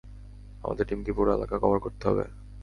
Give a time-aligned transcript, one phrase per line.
[0.63, 2.25] আমাদের টিমকে পুরো এলাকা কভার করতে হবে।